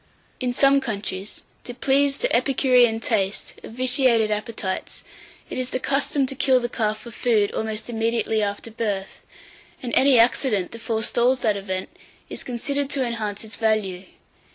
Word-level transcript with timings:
849. 0.41 0.49
IN 0.49 0.59
SOME 0.59 0.81
COUNTRIES, 0.83 1.43
to 1.63 1.73
please 1.75 2.17
the 2.17 2.35
epicurean 2.35 2.99
taste 2.99 3.53
of 3.63 3.73
vitiated 3.73 4.31
appetites, 4.31 5.03
it 5.47 5.59
is 5.59 5.69
the 5.69 5.79
custom 5.79 6.25
to 6.25 6.33
kill 6.33 6.59
the 6.59 6.67
calf 6.67 6.97
for 7.01 7.11
food 7.11 7.51
almost 7.51 7.87
immediately 7.87 8.41
after 8.41 8.71
birth, 8.71 9.21
and 9.83 9.93
any 9.95 10.17
accident 10.17 10.71
that 10.71 10.79
forestalls 10.81 11.41
that 11.41 11.55
event, 11.55 11.89
is 12.29 12.43
considered 12.43 12.89
to 12.89 13.05
enhance 13.05 13.43
its 13.43 13.57
value. 13.57 14.05